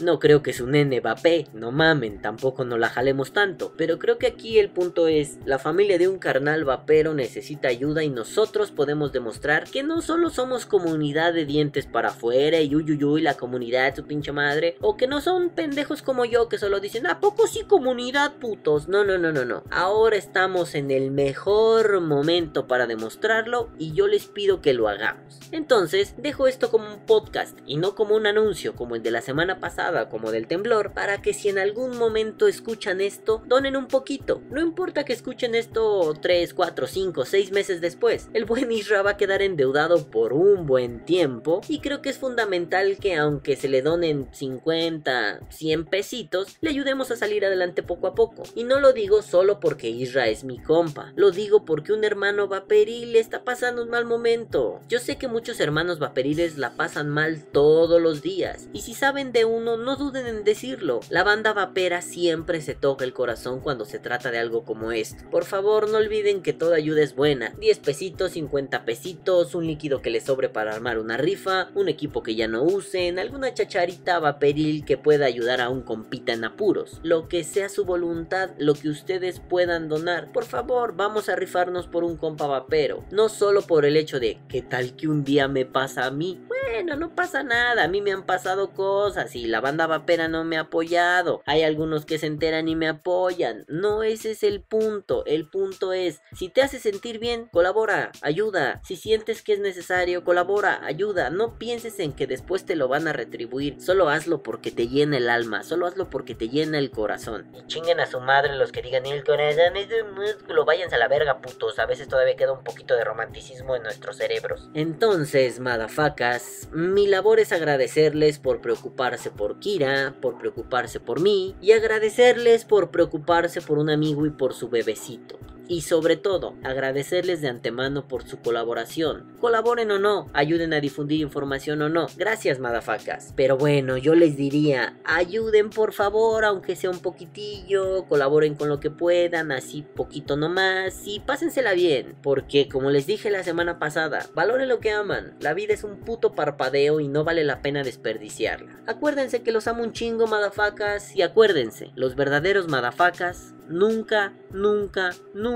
no 0.00 0.18
creo 0.18 0.42
que 0.42 0.52
su 0.52 0.66
nene 0.66 1.00
vape. 1.00 1.48
No 1.52 1.72
mamen, 1.72 2.20
tampoco 2.20 2.64
nos 2.64 2.78
la 2.78 2.88
jalemos 2.88 3.32
tanto. 3.32 3.74
Pero 3.76 3.98
creo 3.98 4.18
que 4.18 4.28
aquí 4.28 4.58
el 4.58 4.70
punto 4.70 5.08
es, 5.08 5.38
la 5.44 5.58
familia 5.58 5.98
de 5.98 6.08
un 6.08 6.18
carnal 6.18 6.64
vapero 6.64 7.14
necesita 7.14 7.68
ayuda 7.68 8.04
y 8.04 8.10
nosotros 8.12 8.70
podemos 8.70 9.12
demostrar 9.12 9.68
que 9.68 9.82
no 9.82 10.02
solo 10.02 10.30
somos 10.30 10.66
comunidad 10.66 11.32
de 11.32 11.44
dientes 11.44 11.86
para 11.86 12.10
afuera 12.10 12.60
y 12.60 12.74
uy, 12.74 13.22
la 13.22 13.34
comunidad 13.34 13.94
su 13.94 14.04
pinche 14.04 14.32
madre, 14.32 14.76
o 14.80 14.96
que 14.96 15.06
no 15.06 15.20
son 15.20 15.50
pendejos 15.50 16.02
como 16.02 16.24
yo 16.24 16.48
que 16.48 16.58
solo 16.58 16.80
dicen, 16.80 17.06
¿a 17.06 17.20
poco 17.20 17.46
sí 17.46 17.64
comunidad 17.64 18.34
putos? 18.34 18.88
No, 18.88 19.04
no, 19.04 19.18
no, 19.18 19.32
no, 19.32 19.44
no. 19.44 19.64
Ahora 19.70 20.16
estamos 20.16 20.74
en 20.74 20.90
el 20.90 21.10
mejor 21.10 22.00
momento 22.00 22.66
para 22.66 22.86
demostrarlo 22.86 23.70
y 23.78 23.92
yo 23.92 24.06
les 24.06 24.26
pido 24.26 24.60
que 24.60 24.74
lo 24.74 24.88
hagamos. 24.88 25.40
Entonces, 25.50 26.14
dejo 26.16 26.46
esto 26.46 26.70
como 26.70 26.92
un 26.92 27.00
podcast 27.06 27.58
y 27.66 27.76
no 27.76 27.94
como 27.94 28.14
un 28.14 28.26
anuncio 28.26 28.74
como 28.74 28.96
el 28.96 29.02
de 29.02 29.10
la 29.10 29.22
semana 29.22 29.60
pasada, 29.60 30.08
como 30.08 30.30
del 30.30 30.46
temblor, 30.46 30.92
para 30.92 31.20
que 31.22 31.34
si 31.34 31.48
en 31.48 31.58
algún 31.58 31.98
momento 31.98 32.46
escuchan 32.46 33.00
esto, 33.00 33.42
donen 33.46 33.76
un 33.76 33.88
poquito. 33.88 34.42
No 34.50 34.60
importa 34.60 35.04
que 35.04 35.12
escuchen 35.12 35.54
esto 35.54 36.14
3, 36.20 36.54
4, 36.54 36.86
5, 36.86 37.24
6 37.24 37.52
meses 37.52 37.80
después 37.80 38.01
el 38.02 38.46
buen 38.46 38.72
Isra 38.72 39.02
va 39.02 39.10
a 39.10 39.16
quedar 39.16 39.42
endeudado 39.42 40.10
por 40.10 40.32
un 40.32 40.66
buen 40.66 41.04
tiempo 41.04 41.60
y 41.68 41.78
creo 41.78 42.02
que 42.02 42.08
es 42.08 42.18
fundamental 42.18 42.98
que 42.98 43.14
aunque 43.14 43.54
se 43.54 43.68
le 43.68 43.80
donen 43.80 44.28
50, 44.32 45.40
100 45.48 45.84
pesitos, 45.84 46.56
le 46.60 46.70
ayudemos 46.70 47.12
a 47.12 47.16
salir 47.16 47.44
adelante 47.44 47.84
poco 47.84 48.08
a 48.08 48.14
poco. 48.16 48.42
Y 48.56 48.64
no 48.64 48.80
lo 48.80 48.92
digo 48.92 49.22
solo 49.22 49.60
porque 49.60 49.88
Isra 49.88 50.26
es 50.26 50.42
mi 50.42 50.58
compa, 50.58 51.12
lo 51.14 51.30
digo 51.30 51.64
porque 51.64 51.92
un 51.92 52.02
hermano 52.02 52.48
vaperil 52.48 53.14
está 53.14 53.44
pasando 53.44 53.84
un 53.84 53.90
mal 53.90 54.04
momento. 54.04 54.80
Yo 54.88 54.98
sé 54.98 55.16
que 55.16 55.28
muchos 55.28 55.60
hermanos 55.60 56.00
vaperiles 56.00 56.58
la 56.58 56.74
pasan 56.74 57.08
mal 57.08 57.44
todos 57.52 58.02
los 58.02 58.20
días 58.20 58.68
y 58.72 58.80
si 58.80 58.94
saben 58.94 59.30
de 59.30 59.44
uno 59.44 59.76
no 59.76 59.94
duden 59.94 60.26
en 60.26 60.42
decirlo. 60.42 60.98
La 61.08 61.22
banda 61.22 61.52
vapera 61.52 62.02
siempre 62.02 62.62
se 62.62 62.74
toca 62.74 63.04
el 63.04 63.12
corazón 63.12 63.60
cuando 63.60 63.84
se 63.84 64.00
trata 64.00 64.32
de 64.32 64.38
algo 64.38 64.64
como 64.64 64.90
esto. 64.90 65.22
Por 65.30 65.44
favor 65.44 65.88
no 65.88 65.98
olviden 65.98 66.42
que 66.42 66.52
toda 66.52 66.74
ayuda 66.74 67.02
es 67.02 67.14
buena. 67.14 67.54
10 67.60 67.78
pesitos, 67.78 67.91
50 67.94 68.84
pesitos, 68.84 69.54
un 69.54 69.66
líquido 69.66 70.02
que 70.02 70.10
les 70.10 70.24
sobre 70.24 70.48
para 70.48 70.74
armar 70.74 70.98
una 70.98 71.16
rifa, 71.16 71.70
un 71.74 71.88
equipo 71.88 72.22
que 72.22 72.34
ya 72.34 72.48
no 72.48 72.62
usen, 72.62 73.18
alguna 73.18 73.54
chacharita 73.54 74.18
vaperil 74.18 74.84
que 74.84 74.96
pueda 74.96 75.26
ayudar 75.26 75.60
a 75.60 75.68
un 75.68 75.82
compita 75.82 76.32
en 76.32 76.44
apuros. 76.44 77.00
Lo 77.02 77.28
que 77.28 77.44
sea 77.44 77.68
su 77.68 77.84
voluntad, 77.84 78.50
lo 78.58 78.74
que 78.74 78.88
ustedes 78.88 79.40
puedan 79.40 79.88
donar. 79.88 80.32
Por 80.32 80.44
favor, 80.44 80.94
vamos 80.96 81.28
a 81.28 81.36
rifarnos 81.36 81.86
por 81.86 82.04
un 82.04 82.16
compa 82.16 82.46
vapero. 82.46 83.04
No 83.10 83.28
solo 83.28 83.62
por 83.62 83.84
el 83.84 83.96
hecho 83.96 84.20
de 84.20 84.38
que 84.48 84.62
tal 84.62 84.96
que 84.96 85.08
un 85.08 85.24
día 85.24 85.48
me 85.48 85.66
pasa 85.66 86.06
a 86.06 86.10
mí. 86.10 86.40
No 86.80 87.14
pasa 87.14 87.42
nada, 87.42 87.84
a 87.84 87.88
mí 87.88 88.00
me 88.00 88.12
han 88.12 88.24
pasado 88.24 88.72
cosas 88.72 89.34
y 89.36 89.46
la 89.46 89.60
banda 89.60 89.86
vapera 89.86 90.28
no 90.28 90.44
me 90.44 90.56
ha 90.56 90.62
apoyado. 90.62 91.42
Hay 91.46 91.62
algunos 91.62 92.06
que 92.06 92.18
se 92.18 92.26
enteran 92.26 92.68
y 92.68 92.76
me 92.76 92.88
apoyan. 92.88 93.64
No 93.68 94.02
ese 94.02 94.32
es 94.32 94.42
el 94.42 94.62
punto. 94.62 95.24
El 95.26 95.48
punto 95.48 95.92
es, 95.92 96.22
si 96.32 96.48
te 96.48 96.62
hace 96.62 96.78
sentir 96.78 97.18
bien, 97.18 97.48
colabora 97.52 98.12
ayuda. 98.22 98.80
Si 98.84 98.96
sientes 98.96 99.42
que 99.42 99.52
es 99.52 99.60
necesario, 99.60 100.24
colabora, 100.24 100.84
ayuda. 100.84 101.30
No 101.30 101.58
pienses 101.58 101.98
en 101.98 102.12
que 102.12 102.26
después 102.26 102.64
te 102.64 102.76
lo 102.76 102.88
van 102.88 103.08
a 103.08 103.12
retribuir. 103.12 103.80
Solo 103.80 104.08
hazlo 104.08 104.42
porque 104.42 104.70
te 104.70 104.88
llena 104.88 105.18
el 105.18 105.28
alma. 105.28 105.62
Solo 105.62 105.86
hazlo 105.86 106.08
porque 106.10 106.34
te 106.34 106.48
llena 106.48 106.78
el 106.78 106.90
corazón. 106.90 107.50
Y 107.54 107.66
chinguen 107.66 108.00
a 108.00 108.06
su 108.06 108.20
madre 108.20 108.54
los 108.56 108.72
que 108.72 108.82
digan, 108.82 109.06
el 109.06 109.24
corazón 109.24 109.76
es 109.76 109.88
un 110.02 110.14
músculo. 110.14 110.64
Váyanse 110.64 110.96
a 110.96 110.98
la 110.98 111.08
verga, 111.08 111.40
putos. 111.40 111.78
A 111.78 111.86
veces 111.86 112.08
todavía 112.08 112.36
queda 112.36 112.52
un 112.52 112.64
poquito 112.64 112.94
de 112.94 113.04
romanticismo 113.04 113.76
en 113.76 113.82
nuestros 113.82 114.16
cerebros. 114.16 114.70
Entonces, 114.74 115.60
madafacas, 115.60 116.61
mi 116.72 117.06
labor 117.06 117.40
es 117.40 117.52
agradecerles 117.52 118.38
por 118.38 118.60
preocuparse 118.60 119.30
por 119.30 119.58
Kira, 119.58 120.16
por 120.20 120.38
preocuparse 120.38 121.00
por 121.00 121.20
mí 121.20 121.56
y 121.60 121.72
agradecerles 121.72 122.64
por 122.64 122.90
preocuparse 122.90 123.60
por 123.60 123.78
un 123.78 123.90
amigo 123.90 124.26
y 124.26 124.30
por 124.30 124.54
su 124.54 124.68
bebecito 124.68 125.38
y 125.68 125.82
sobre 125.82 126.16
todo 126.16 126.54
agradecerles 126.62 127.40
de 127.40 127.48
antemano 127.48 128.08
por 128.08 128.26
su 128.26 128.38
colaboración. 128.40 129.36
Colaboren 129.40 129.90
o 129.90 129.98
no, 129.98 130.28
ayuden 130.32 130.72
a 130.72 130.80
difundir 130.80 131.20
información 131.20 131.82
o 131.82 131.88
no. 131.88 132.06
Gracias, 132.16 132.58
madafacas. 132.58 133.32
Pero 133.36 133.56
bueno, 133.56 133.96
yo 133.96 134.14
les 134.14 134.36
diría, 134.36 134.98
ayuden 135.04 135.70
por 135.70 135.92
favor, 135.92 136.44
aunque 136.44 136.76
sea 136.76 136.90
un 136.90 136.98
poquitillo, 136.98 138.06
colaboren 138.08 138.54
con 138.54 138.68
lo 138.68 138.80
que 138.80 138.90
puedan, 138.90 139.52
así 139.52 139.82
poquito 139.82 140.36
nomás 140.36 141.02
y 141.06 141.20
pásensela 141.20 141.72
bien, 141.72 142.16
porque 142.22 142.68
como 142.68 142.90
les 142.90 143.06
dije 143.06 143.30
la 143.30 143.44
semana 143.44 143.78
pasada, 143.78 144.26
valoren 144.34 144.68
lo 144.68 144.80
que 144.80 144.90
aman. 144.90 145.34
La 145.40 145.54
vida 145.54 145.74
es 145.74 145.84
un 145.84 146.00
puto 146.00 146.32
parpadeo 146.32 147.00
y 147.00 147.08
no 147.08 147.24
vale 147.24 147.44
la 147.44 147.62
pena 147.62 147.82
desperdiciarla. 147.82 148.80
Acuérdense 148.86 149.42
que 149.42 149.52
los 149.52 149.66
amo 149.66 149.82
un 149.82 149.92
chingo, 149.92 150.26
madafacas, 150.26 151.14
y 151.14 151.22
acuérdense, 151.22 151.90
los 151.94 152.16
verdaderos 152.16 152.68
madafacas 152.68 153.54
nunca, 153.68 154.32
nunca, 154.50 155.12
nunca 155.34 155.51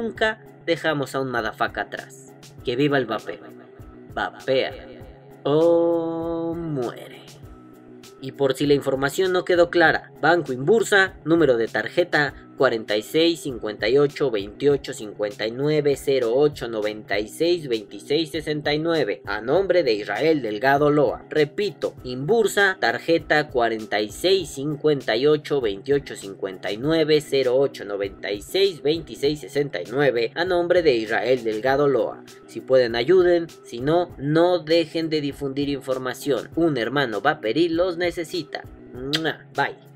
dejamos 0.64 1.14
a 1.14 1.20
un 1.20 1.30
madafaca 1.30 1.82
atrás. 1.82 2.32
Que 2.64 2.76
viva 2.76 2.98
el 2.98 3.06
vapeo. 3.06 3.40
Vapea. 4.14 4.72
O 5.44 6.54
muere. 6.54 7.22
Y 8.20 8.32
por 8.32 8.54
si 8.54 8.66
la 8.66 8.74
información 8.74 9.32
no 9.32 9.44
quedó 9.44 9.70
clara, 9.70 10.10
Banco 10.20 10.52
Inbursa, 10.52 11.14
número 11.24 11.56
de 11.56 11.68
tarjeta 11.68 12.34
46 12.56 13.40
58 13.40 14.30
28 14.30 14.92
59 14.92 15.96
08 16.22 16.68
96 16.68 17.68
26 17.68 18.30
69 18.30 19.22
a 19.24 19.40
nombre 19.40 19.82
de 19.82 19.92
Israel 19.94 20.42
Delgado 20.42 20.90
Loa. 20.90 21.24
Repito, 21.28 21.94
Inbursa, 22.04 22.76
tarjeta 22.80 23.48
46 23.48 24.48
58 24.48 25.60
28 25.60 26.16
59 26.16 27.24
08 27.46 27.84
96 27.84 28.82
26 28.82 29.40
69 29.40 30.32
a 30.34 30.44
nombre 30.44 30.82
de 30.82 30.94
Israel 30.94 31.44
Delgado 31.44 31.88
Loa. 31.88 32.22
Si 32.46 32.60
pueden 32.60 32.96
ayuden, 32.96 33.46
si 33.64 33.80
no, 33.80 34.14
no 34.18 34.58
dejen 34.58 35.10
de 35.10 35.20
difundir 35.20 35.68
información. 35.68 36.50
Un 36.56 36.76
hermano 36.76 37.20
va 37.20 37.32
a 37.32 37.40
pedir 37.40 37.72
los 37.72 37.96
necesita. 37.96 38.62
Bye. 39.54 39.95